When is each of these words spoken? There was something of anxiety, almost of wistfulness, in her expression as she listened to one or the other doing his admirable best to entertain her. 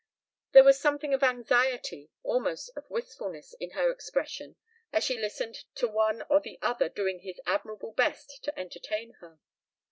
There 0.53 0.63
was 0.63 0.79
something 0.79 1.13
of 1.13 1.21
anxiety, 1.21 2.09
almost 2.23 2.71
of 2.75 2.89
wistfulness, 2.89 3.53
in 3.59 3.69
her 3.77 3.91
expression 3.91 4.55
as 4.91 5.03
she 5.03 5.15
listened 5.15 5.63
to 5.75 5.87
one 5.87 6.23
or 6.27 6.39
the 6.39 6.57
other 6.59 6.89
doing 6.89 7.19
his 7.19 7.39
admirable 7.45 7.91
best 7.91 8.43
to 8.45 8.59
entertain 8.59 9.11
her. 9.19 9.39